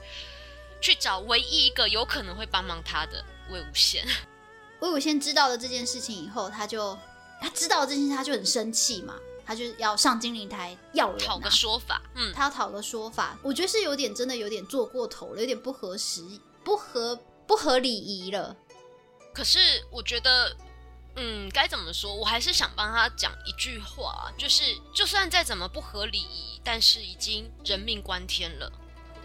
[0.81, 4.03] 去找唯一一个有可能会帮忙他的魏无羡。
[4.81, 6.97] 魏无羡知道了这件事情以后，他就
[7.41, 9.15] 他知道这件事，他就很生气嘛。
[9.45, 16.23] 他就要上金陵台要人讨个说法，嗯，他要讨个说法，我觉得是有点真的有点做过头了，有点不合时、
[16.63, 18.55] 不合不合礼仪了。
[19.33, 19.57] 可是
[19.89, 20.55] 我觉得，
[21.15, 22.13] 嗯，该怎么说？
[22.13, 24.61] 我还是想帮他讲一句话，就是
[24.93, 28.71] 就算再怎么不合礼仪，但是已经人命关天了，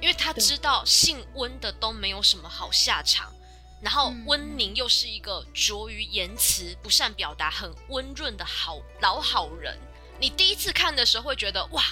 [0.00, 3.32] 因为他知道姓温的都没有什么好下场，
[3.82, 9.78] 然后温宁又是一个拙于言辞、不善表达、很温润的好老好人。
[10.20, 11.82] 你第一次看的时候会觉得哇，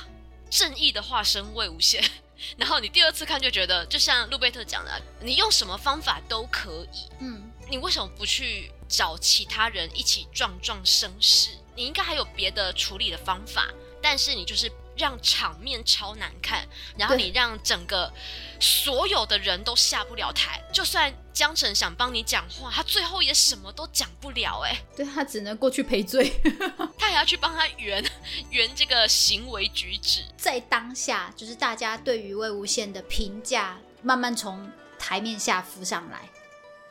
[0.51, 2.05] 正义的化身魏无羡。
[2.59, 7.09] 然后你第二次看就觉得，就像路贝特讲的，你用什么方法都可以。
[7.21, 11.51] 嗯，你为什么不去找其他人一起壮壮声势？
[11.77, 13.69] 你应该还有别的处理的方法，
[14.03, 14.69] 但是你就是
[15.03, 16.65] 让场面超难看，
[16.97, 18.13] 然后你让整个
[18.61, 24.61] 所有的人都下不了台，就算江澄想帮你讲话，他最后也什么都讲不了。
[24.61, 26.33] 哎，对他只能过去赔罪，
[26.97, 28.05] 他还要去帮他圆
[28.51, 30.25] 圆这个行为举止。
[30.37, 36.31] 在当下，就是大家对于魏无羡的评价慢慢从台面下浮上来，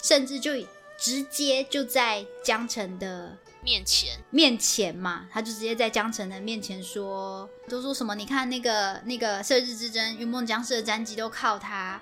[0.04, 0.52] 甚至就
[0.98, 3.38] 直接就在江澄的。
[3.64, 8.16] 面前面前嘛，他就直接在江澄的面前说，都说什么？
[8.16, 12.02] 你看那个那个射日之争，云梦江氏的战绩都靠他，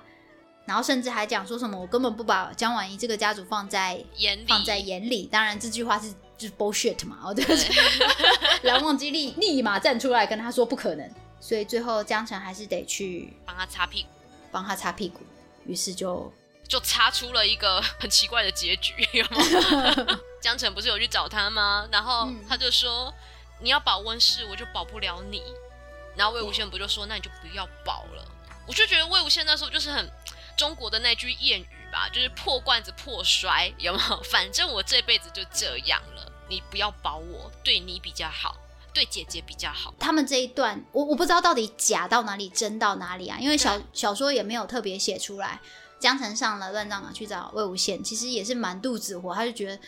[0.64, 5.26] 然后甚至还讲说什么，我根本不把江婉仪这个家族放在眼里，放在眼里。
[5.30, 7.44] 当然这句话是就是 bullshit 嘛，哦对，
[8.62, 14.08] 蓝忘机立立马站出来跟他说不可能，所以最后江澄还是得去帮他擦屁股，
[14.50, 15.20] 帮他擦屁股，
[15.66, 16.32] 于是就。
[16.70, 18.94] 就擦出了一个很奇怪的结局，
[20.40, 21.88] 江澄不是有去找他吗？
[21.90, 23.12] 然后他就说
[23.60, 25.42] ：“你要保温室，我就保不了你。”
[26.16, 28.24] 然后魏无羡不就说：“那你就不要保了。”
[28.68, 30.08] 我就觉得魏无羡那时候就是很
[30.56, 34.22] 中国的那句谚语吧，就是破罐子破摔，有没有？
[34.22, 38.56] 反正我这辈子就这样了，你不要保我，对你比较好，
[38.94, 39.92] 对姐姐比较好。
[39.98, 43.38] 他们这一段，我我不知道到底假到哪里，真到哪里啊？
[43.40, 45.60] 因为小小说也没有特别写出来。
[46.00, 49.78] 江城上了乱葬岗去找魏无羡，其实也是满肚子火，他就觉得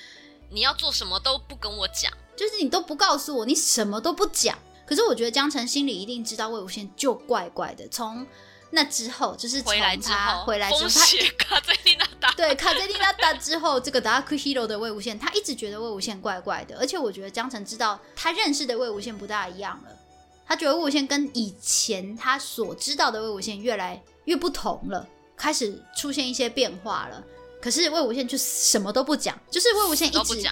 [0.51, 4.57] 你要做什么都不跟我讲，就是你都不告诉我，你什么都不讲。
[4.85, 7.89] 可是我觉得江城心里一定知道魏无羡就怪怪的。
[7.89, 8.27] 从
[8.71, 10.91] 那之后，就是回来之后，回来之后，
[11.39, 16.77] 卡在丽娜达，对卡在丽娜达之后，这个 Dark Hero 的魏无羡，他一直觉得魏无羡怪怪的。
[16.79, 19.97] 而且我觉得江城知道他认识的魏无羡不大一样了，
[20.47, 25.09] 他觉得魏无羡跟以前他所知道的魏无羡越来越不同了。
[25.37, 27.23] 开始出现一些变化了，
[27.61, 30.49] 可是魏无羡却什么都不讲，就是魏无羡一直，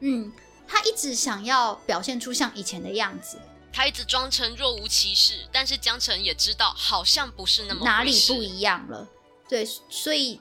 [0.00, 0.32] 嗯，
[0.66, 3.38] 他一直想要表现出像以前的样子，
[3.72, 9.06] 他一直装成若无其事，但是江澄也知道好像不是那么哪里不一样了，
[9.48, 10.40] 对，所以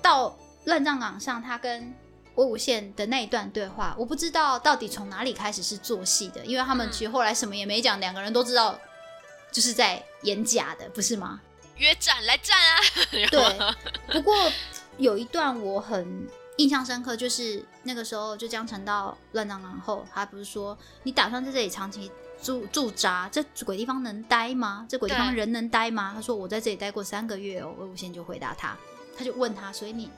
[0.00, 1.94] 到乱葬岗上，他跟
[2.36, 8.78] 魏无羡的那一段对话，我不知道到底从哪里开始是做戏的，因为他们其实后来什么也没讲，两个人都知道
[9.52, 11.40] 就是在演假的，不是吗？
[11.76, 12.80] 约战来战啊！
[13.30, 13.74] 对，
[14.12, 14.50] 不过
[14.98, 22.10] 有一段我很印象深刻，就是那个时候就江城到乱葬岗后，他不是说你打算在这里长期
[22.40, 24.86] 驻驻扎，这鬼地方能待吗？
[24.88, 26.12] 这鬼地方人能待吗？
[26.14, 27.74] 他说我在这里待过三个月哦。
[27.78, 28.76] 魏无羡就回答他，
[29.16, 30.10] 他就问他，所以你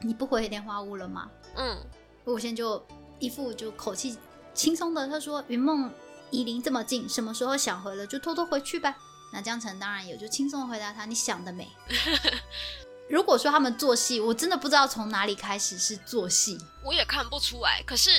[0.00, 1.28] 你不回莲花屋了吗？
[1.56, 1.76] 嗯，
[2.24, 2.82] 魏无羡就
[3.18, 4.16] 一副就口气
[4.54, 5.90] 轻松的，他说云梦
[6.30, 8.96] 夷陵这么近，什么时候想回了就偷偷回去吧。
[9.32, 11.68] 那江澄当然有，就轻松的回答他：“你想得美。
[13.08, 17.82] ”如果说他们做戏，我真的不知道从哪里开始是做戏，我也看不出来。
[17.86, 18.10] 可是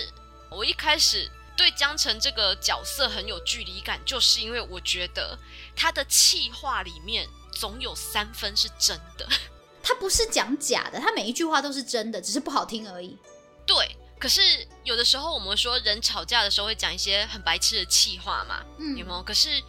[0.49, 5.37] 我一开始对江澄这个角色很有距离感，就是因为我觉得
[5.75, 9.27] 他的气话里面总有三分是真的。
[9.83, 13.17] 他不是讲假的，他每一句话都是真的，只是不好听而已。
[13.65, 14.41] 对，可是
[14.83, 19.21] 有的时候我们说人吵架的时候会讲一些很白痴的气话嘛，嗯，有没有？
[19.23, 19.61] 可是。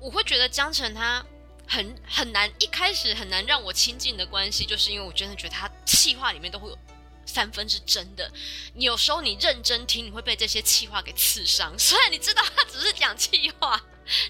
[0.00, 1.24] 我会觉得江澄他
[1.68, 6.78] 很很难，一开始很难让我亲近的关系，就是因为我真的觉得他气话里面都会有
[7.26, 8.28] 三分是真的。
[8.74, 11.78] 你有时候你认真听，你会被这些气话给刺伤。
[11.78, 13.80] 虽然你知道他只是讲气话，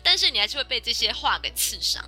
[0.02, 2.04] 但是你还是会被这些话给刺伤。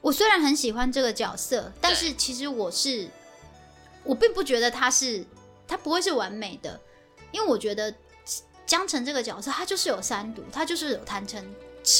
[0.00, 3.08] 我虽然很喜欢这个角色，但是其实我是
[4.02, 5.24] 我并不觉得他是
[5.68, 6.80] 他不会是完美的，
[7.30, 7.94] 因为我觉得
[8.64, 11.44] 江澄这个角色他就是有三毒，他就是有贪嗔。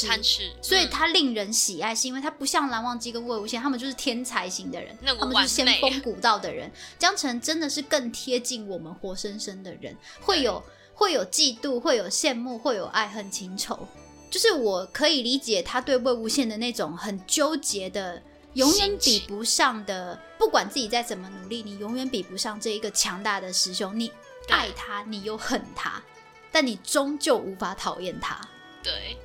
[0.06, 6.70] 贪吃，所以他令人喜爱，是因为他不像蓝忘机跟魏无羡，他们就是天才型的人，他们就是仙风古道的人。
[6.98, 13.86] 江澄真的是更贴近我们活生生的人，会有会有嫉妒，会有羡慕，会有爱恨情仇。
[14.28, 18.20] 就是我可以理解他对魏无羡的那种很纠结的，
[18.54, 23.98] 永远比不上的，不管自己再怎么努力，你永远比不上这一个强大的师兄。
[23.98, 24.10] 你
[24.48, 26.02] 爱他，你又恨他，
[26.50, 28.40] 但你终究无法讨厌他。
[28.82, 29.16] 对。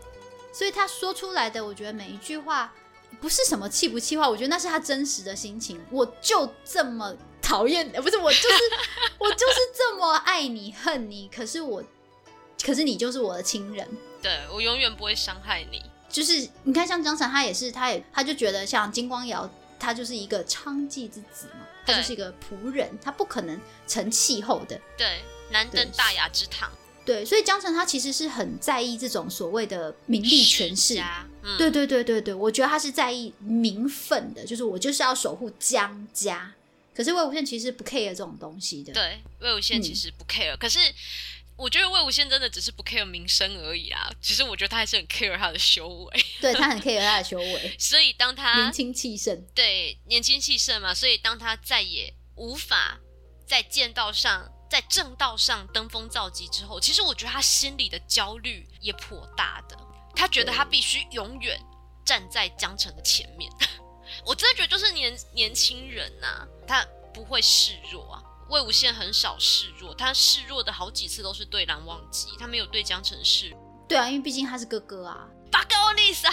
[0.51, 2.73] 所以他说出来的，我觉得每一句话
[3.19, 5.79] 不是什么气不气话，我觉得那是他真实的心情。
[5.89, 8.57] 我就这么讨厌， 不是我就是
[9.19, 11.83] 我就是这么爱你恨你，可是我
[12.63, 13.87] 可是你就是我的亲人，
[14.21, 15.81] 对我永远不会伤害你。
[16.09, 24.77] 就是你看，像江澄，他也是，他也他就觉得像金光瑶，他就是一个娼妓之子嘛，他就是一个仆人，他不可能成气候的。
[24.97, 26.69] 对，难登大雅之堂。
[27.03, 31.01] 对，所以江澄他其实是很在意这种所谓的名利权势。
[31.57, 36.53] 对对对对对，我觉得他是在意名分的，就是我就是要守护江家。
[36.93, 38.93] 可是魏无羡其实不 care 这种东西的。
[38.93, 40.55] 对，魏无羡其实不 care。
[40.57, 40.77] 可是
[41.55, 44.11] 我觉得魏无羡真的只是不 care 名声而已啊。
[44.21, 46.25] 其实我觉得他还是很 care 他的修为。
[46.39, 47.75] 对他很 care 他的修为。
[47.79, 52.99] 所以当他年轻气盛，对年轻气盛嘛，所以当他再也无法
[53.47, 59.77] 在剑道上、在正道上登峰造极之后，其实我觉得他心里的焦虑也颇大的。
[60.15, 61.59] 他觉得他必须永远
[62.05, 63.51] 站在江城的前面。
[64.25, 68.23] 我真的觉得就是年年轻人呐，他不会示弱啊。
[68.47, 73.53] 魏无羡很少示弱，他示弱的好几次都是对蓝忘机，他没有对江城示。
[73.89, 75.27] 对啊，因为毕竟他是哥哥啊。
[75.51, 76.31] 巴高丽莎，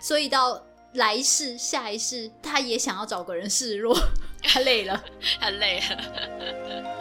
[0.00, 3.98] 所以到来世下一世，他也想要找个人示弱。
[4.42, 5.04] 他累了，
[5.38, 6.99] 他累了。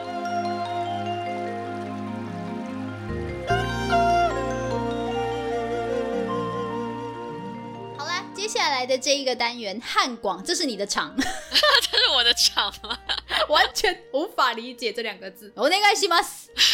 [8.49, 12.97] 下来的这一个单元汉广，这是你的场， 这是我的场吗？
[13.47, 15.53] 完全无法理解这两个字。
[15.55, 16.17] 我应该是吗？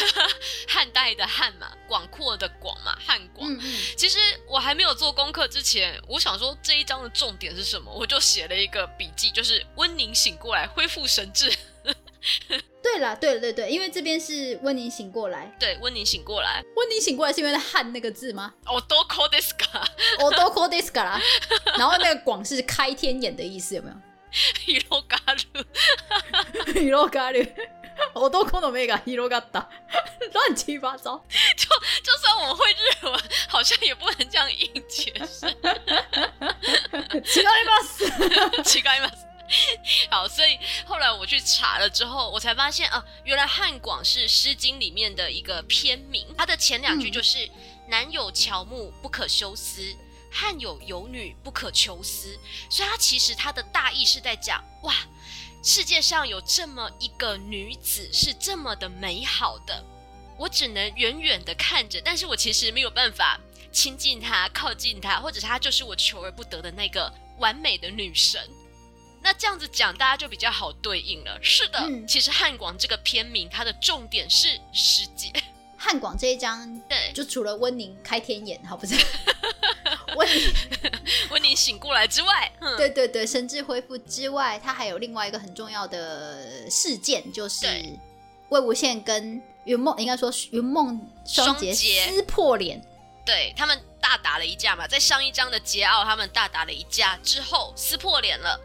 [0.70, 3.50] 汉代的汉嘛，广阔的广嘛，汉广。
[3.98, 11.54] 其实我还没有做功课之前，我想说这一章的重点是什么，我就写了一个笔记，就是温宁醒过来，恢复神智。
[12.83, 15.51] 对了，对对对，因为这边是温宁醒过来。
[15.59, 16.63] 对，温宁醒过来。
[16.77, 18.53] 温宁醒过来是因为汉那个字吗？
[18.67, 19.87] 我都 call this guy，
[20.23, 21.21] 我都 call this guy 啦。
[21.79, 23.97] 然后那个广是开天眼的意思，有没有？
[24.33, 25.65] ヒロガル，
[26.73, 27.49] ヒロガル，
[28.15, 29.67] 我都 call の目がヒロガった，
[30.33, 31.25] 乱七八糟。
[31.57, 31.69] 就
[32.03, 35.47] 就算我会日文，好像也不能这样硬解释。
[35.47, 38.05] 違 います。
[38.05, 39.27] 違 います。
[40.10, 46.26] 好，所以后来我去查了之后，我才发现啊，原来汉广是《诗经》里面的一个篇名。
[46.38, 47.50] 它的前两句就是
[47.88, 49.96] “男有乔木，不可休思；
[50.32, 52.38] 汉有游女，不可求思”。
[52.72, 54.96] 所以它其实它的大意是在讲，哇，
[55.64, 59.86] 世界上有这么一个女子是这么的美好的，
[60.40, 63.40] 我只能远远的看着，但是我其实没有办法
[63.72, 68.42] 亲近她、靠近她，或者她就是我求而不得的那个完美的女神。
[69.26, 71.40] 那这样子讲，大家就比较好对应了。
[71.42, 75.34] 是的，其实汉广这个片名，它的重点是师姐。
[75.76, 78.94] 汉广这一章，对，就除了温宁开天眼，好不是？
[80.16, 80.54] 温宁
[81.32, 87.66] 温宁醒过来之外，对对对，神智恢复之外，它还有另外一个很重要的事件，就是
[88.50, 92.80] 魏无羡跟云梦，应该说云梦双杰撕破脸，
[93.26, 98.60] 对他们大打了一架嘛，在上一章的桀骜，他们大打了一架之后撕破脸了。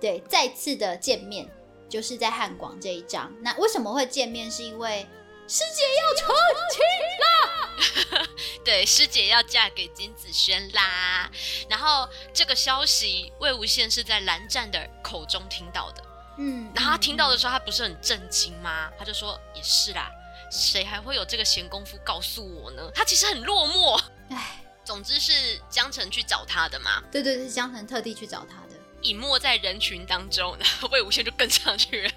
[0.00, 1.48] 对，再次的见面
[1.88, 3.32] 就是在汉广这一章。
[3.40, 4.50] 那为什么会见面？
[4.50, 5.06] 是因为
[5.48, 6.34] 师姐要成
[6.72, 8.26] 亲啦。
[8.64, 11.30] 对，师姐要嫁给金子轩啦。
[11.68, 16.02] 然后这个消息，魏无羡是在蓝湛的口中听到的。
[16.38, 18.90] 嗯，然后他听到的时候，他不是很震惊吗？
[18.98, 20.10] 他就说：“也是啦，
[20.50, 23.98] 谁还会有这个闲工夫告诉我呢？”他其实很落寞。
[24.30, 25.32] 唉，总之是
[25.70, 27.02] 江澄去找他的嘛。
[27.10, 28.65] 对对，是江澄特地去找他。
[29.06, 32.12] 隐没在人群当中，然后魏无羡就跟上去了。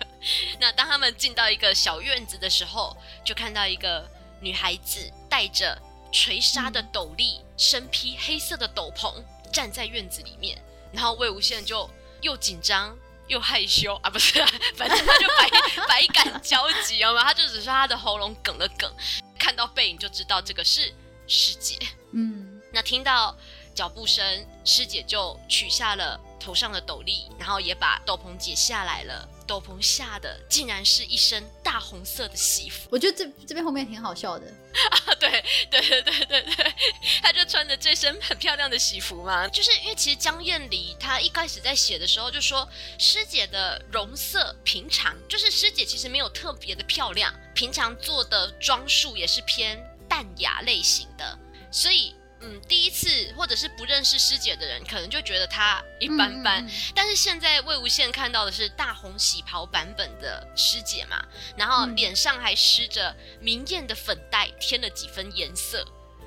[0.60, 4.10] 那当他们进到一个小院子的时候，就看到一个
[4.41, 4.99] 女孩子
[5.30, 5.80] 戴着
[6.12, 9.13] 垂纱的斗笠，身披黑色的斗篷，
[9.54, 10.60] 站在院子里面。
[10.91, 11.88] 然后魏无羡就
[12.21, 12.97] 又紧张
[13.28, 14.43] 又害羞啊，不是，
[14.75, 15.49] 反正他就百
[15.88, 17.23] 百感交集好吗。
[17.23, 18.91] 他就只是他的喉咙梗了梗，
[19.38, 20.91] 看到背影就知道这个是
[21.28, 21.78] 师姐。
[22.12, 23.38] 嗯，那听到
[23.74, 26.20] 脚步声，师姐就取下了。
[26.40, 29.28] 头上的斗笠，然后也把斗篷解下来了。
[29.46, 32.88] 斗篷下的竟然是一身大红色的喜服。
[32.90, 34.48] 我觉得这这边后面挺好笑的
[34.90, 35.14] 啊！
[35.20, 36.74] 对对对对对对，
[37.22, 39.46] 他就穿着这身很漂亮的喜服嘛。
[39.50, 42.66] 就是因为其实江燕离她一开始在写的时候就说，
[42.98, 49.78] 师姐的容色平常，就是师姐其实没有特别的漂亮，平常做的装束也是偏
[50.08, 51.38] 淡雅类型的，
[51.70, 52.16] 所以。
[52.41, 56.65] 嗯，第一次或者是不认识师姐的人，可能就觉得她一般般。
[56.95, 61.21] 但是现在魏无羡看到的是大红喜袍版本的师姐嘛，
[61.58, 65.85] 然后脸上还施着明艳的粉黛，添了几分颜色，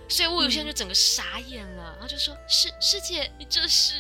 [0.09, 3.95] 所以魏无羡就整个傻眼了，然后就说：“师师姐，你这是？”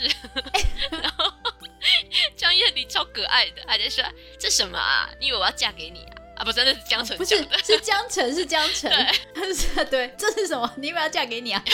[1.02, 1.32] 然后
[2.36, 4.04] 江夜离超可爱的，还在说
[4.38, 5.08] ：“这什么啊？
[5.18, 8.90] 你以为我要嫁给你啊？”啊，不，是，那是江城，不是是江城，是江城，
[9.32, 10.68] 对，是， 对，这是什么？
[10.76, 11.62] 你以为要嫁给你啊？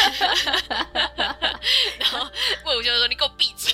[1.98, 2.28] 然后
[2.66, 3.72] 魏无羡说：“你给我闭嘴！”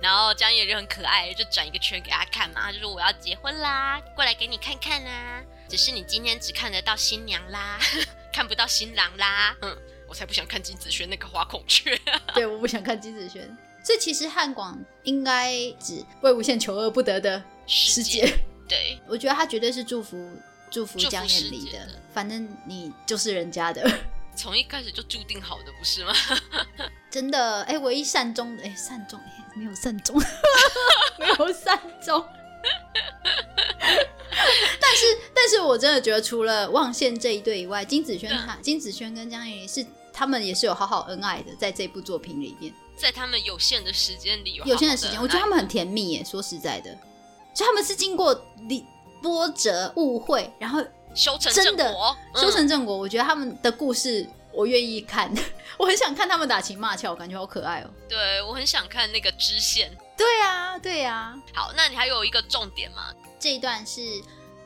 [0.00, 7.80] 然后江夜就很可爱，就转一个圈给他看嘛，他就说：“我要结婚啦，过来给你看看啊。”只是你今天只看得到新娘啦，
[8.32, 9.56] 看不到新郎啦。
[9.62, 11.98] 嗯，我才不想看金子轩那个花孔雀。
[12.32, 13.42] 对，我不想看金子轩。
[13.84, 18.32] 所以其实汉广应该指魏无羡求而不得的师姐。
[18.68, 20.30] 对，我觉得他绝对是祝福
[20.70, 21.78] 祝福江眼离的。
[22.12, 23.82] 反正你就是人家的，
[24.36, 26.12] 从一开始就注定好的，不是吗？
[27.10, 29.20] 真的，哎，唯一善终的，哎，善终，
[29.54, 30.18] 没有善终，
[31.18, 32.24] 没有善终。
[34.80, 42.72] 但是，但是我真的觉得，除了望线这一对以外，金子轩他金子轩跟江眼离是他们也是有好好恩爱的，在这部作品里面。
[42.96, 46.24] 在他们有限的时间里，有限的时间，我觉得他们很甜蜜耶。
[46.24, 46.96] 说实在的，
[47.54, 48.32] 就他们是经过
[48.68, 48.84] 理
[49.22, 50.82] 波折、误会，然后
[51.14, 52.96] 修成正果，修成正果。
[52.96, 55.32] 我觉得他们的故事，我愿意看。
[55.78, 57.90] 我很想看他们打情骂俏，我感觉好可爱哦。
[58.08, 59.90] 对我很想看那个支线。
[60.16, 61.34] 对啊，对呀。
[61.54, 63.12] 好，那你还有一个重点吗？
[63.38, 64.00] 这一段是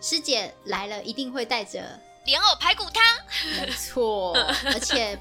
[0.01, 3.03] 师姐来了，一定会带着莲藕排骨汤。
[3.61, 4.33] 没错，
[4.67, 5.19] 而且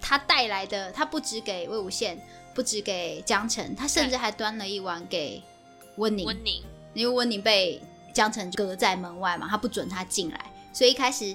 [0.00, 2.16] 他带来的，他不止给魏无羡。
[2.54, 5.42] 不止给江澄，他甚至还端了一碗给
[5.96, 6.26] 温宁。
[6.26, 6.62] 温宁，
[6.94, 7.80] 因为温宁被
[8.12, 10.40] 江澄隔在门外嘛，他不准他进来，
[10.72, 11.34] 所以一开始，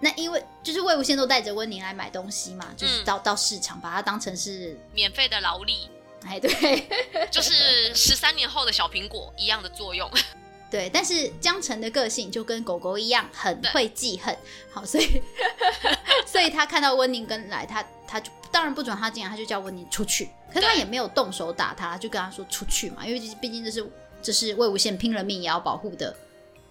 [0.00, 5.88] 那因为就是魏无羡都带着温宁来买东西嘛，就是到到市场，把它当成是免费的劳力。
[6.24, 6.88] 哎，对，
[7.30, 10.10] 就是十三年后的小苹果一样的作用。
[10.70, 14.36] 对，但是江澄的个性就跟狗狗一样，很会记恨。
[14.72, 15.22] 好，所以
[16.26, 18.30] 所以他看到温宁跟来，他他就。
[18.52, 20.28] 当然不准他进来，他就叫温宁出去。
[20.52, 23.82] 可是他也没有动手打他，就跟他说出去嘛，因为毕竟这是
[24.22, 26.14] 这是魏无羡拼了命也要保护的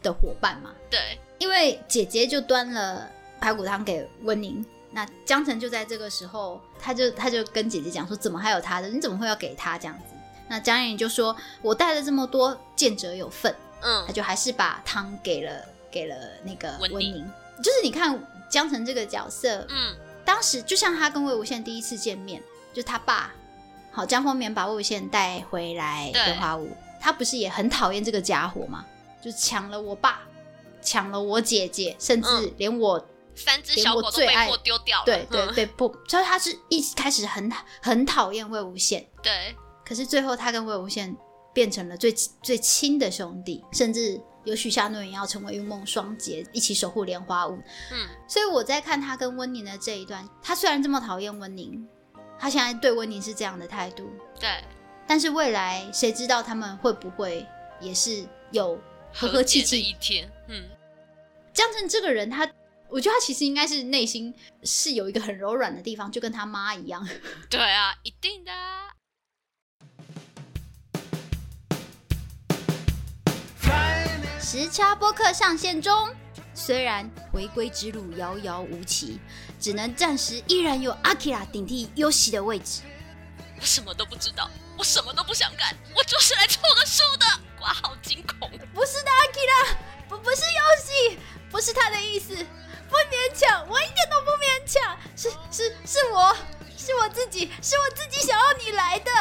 [0.01, 0.71] 的伙伴嘛。
[0.89, 8.87] 对，因为姐姐就端了排骨汤给温宁，那江澄就在这个时候，他就他就跟姐姐讲说，怎么还有他的？
[8.89, 10.15] 你怎么会要给他这样子？
[10.47, 13.55] 那江颖就说，我带了这么多，见者有份。
[13.81, 15.51] 嗯，他就还是把汤给了
[15.89, 17.25] 给了那个温宁。
[17.63, 19.95] 就是你看江澄这个角色，嗯。
[20.23, 22.41] 当时就像他跟魏无羡第一次见面，
[22.73, 23.33] 就他爸，
[23.91, 26.69] 好江丰棉把魏无羡带回来的花屋，
[27.01, 28.85] 他不是也很讨厌这个家伙吗？
[29.21, 30.21] 就抢了我爸，
[30.81, 33.03] 抢了我姐姐，甚至连我
[33.35, 35.03] 三只小狗都被迫丢掉。
[35.03, 39.03] 对对对，不，所以他是一开始很很讨厌魏无羡。
[39.21, 41.13] 对，可是最后他跟魏无羡
[41.53, 44.21] 变成了最最亲的兄弟，甚至。
[44.43, 47.51] 有许下诺言要成为云梦双杰，一起守护莲花坞。
[47.91, 51.87] 嗯，所以我在看他跟温宁的这一段，他虽然这么讨厌温宁，
[52.39, 54.09] 他现在对温宁是这样的态度。
[54.39, 54.49] 对，
[55.07, 57.45] 但是未来谁知道他们会不会
[57.79, 58.79] 也是有
[59.13, 60.31] 和和气气一天？
[60.47, 60.69] 嗯，
[61.53, 62.49] 江澄这个人，他
[62.87, 64.33] 我觉得他其实应该是内心
[64.63, 67.07] 是有一个很柔软的地方，就跟他妈一样。
[67.49, 68.51] 对啊，一定的。
[74.39, 76.09] 时差播客上线中，
[76.53, 79.17] 虽然回归之路遥遥无期，
[79.57, 82.81] 只能暂时依然有阿基拉顶替优喜的位置。
[83.61, 87.25] 我什么都不知道，我什么都不想干，我就是来凑个数的。
[87.59, 88.49] 哇，好惊恐！
[88.73, 89.77] 不是的，阿基拉，
[90.09, 91.19] 不不是游戏，
[91.51, 92.35] 不是他的意思，
[92.89, 96.35] 不勉强，我一点都不勉强，是是是我
[96.75, 99.11] 是我自己，是我自己想要你来的。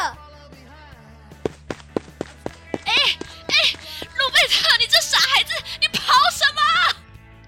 [2.85, 2.93] 哎
[3.47, 3.55] 哎。
[4.17, 6.61] 路贝特，你这傻孩子，你跑什么？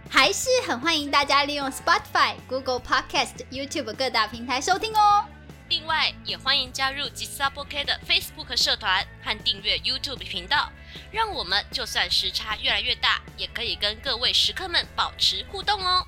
[0.09, 5.25] 还是很欢迎大家利用 Spotify、Google Podcast、YouTube 各大平台收听哦。
[5.73, 10.71] 另外，也欢迎加入吉萨波 K 的 Facebook 社团和订阅 YouTube 频道，
[11.11, 16.05] 让我们就算时差越来越大，也可以跟各位食客们保持互动哦。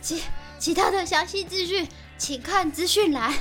[0.00, 0.22] 其
[0.58, 1.86] 其他的详细资讯。
[2.16, 3.34] 请看资讯栏。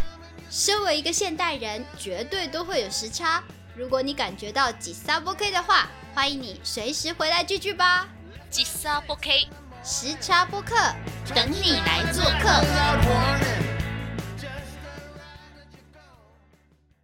[0.49, 3.41] 身为一个现代人，绝对都会有时差。
[3.77, 8.09] 如果你感觉到几沙波 K 的话，欢迎你随时回来聚聚吧。
[8.53, 9.47] 几沙波 K
[9.83, 10.75] 时差播客，
[11.33, 13.72] 等你来做客。